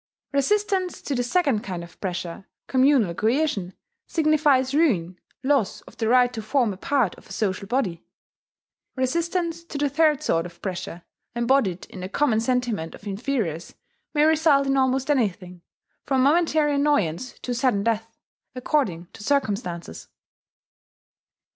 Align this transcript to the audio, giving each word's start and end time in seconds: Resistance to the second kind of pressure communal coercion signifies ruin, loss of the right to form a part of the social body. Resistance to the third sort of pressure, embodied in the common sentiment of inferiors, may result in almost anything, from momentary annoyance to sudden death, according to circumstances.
Resistance 0.33 0.99
to 1.03 1.13
the 1.13 1.21
second 1.21 1.59
kind 1.63 1.83
of 1.83 2.01
pressure 2.01 2.47
communal 2.65 3.13
coercion 3.13 3.75
signifies 4.07 4.73
ruin, 4.73 5.19
loss 5.43 5.81
of 5.81 5.97
the 5.97 6.07
right 6.07 6.33
to 6.33 6.41
form 6.41 6.73
a 6.73 6.77
part 6.77 7.13
of 7.19 7.27
the 7.27 7.33
social 7.33 7.67
body. 7.67 8.03
Resistance 8.95 9.63
to 9.65 9.77
the 9.77 9.89
third 9.89 10.23
sort 10.23 10.47
of 10.47 10.59
pressure, 10.59 11.03
embodied 11.35 11.85
in 11.85 11.99
the 11.99 12.09
common 12.09 12.39
sentiment 12.39 12.95
of 12.95 13.05
inferiors, 13.05 13.75
may 14.15 14.23
result 14.23 14.65
in 14.65 14.75
almost 14.75 15.11
anything, 15.11 15.61
from 16.03 16.23
momentary 16.23 16.73
annoyance 16.73 17.37
to 17.37 17.53
sudden 17.53 17.83
death, 17.83 18.17
according 18.55 19.05
to 19.13 19.21
circumstances. 19.23 20.07